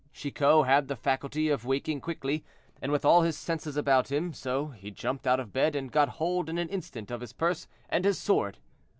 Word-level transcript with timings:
Chicot 0.11 0.65
had 0.65 0.87
the 0.87 0.95
faculty 0.95 1.49
of 1.49 1.63
waking 1.63 2.01
quickly, 2.01 2.43
and 2.81 2.91
with 2.91 3.05
all 3.05 3.21
his 3.21 3.37
senses 3.37 3.77
about 3.77 4.11
him, 4.11 4.33
so 4.33 4.69
he 4.69 4.89
jumped 4.89 5.27
out 5.27 5.39
of 5.39 5.53
bed 5.53 5.75
and 5.75 5.91
got 5.91 6.09
hold 6.09 6.49
in 6.49 6.57
an 6.57 6.69
instant 6.69 7.11
of 7.11 7.21
his 7.21 7.33
purse 7.33 7.67
and 7.87 8.03
his 8.03 8.17
sword. 8.17 8.57